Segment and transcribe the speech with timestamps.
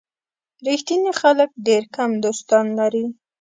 [0.65, 3.05] ریښتیني خلک ډېر کم دوستان لري.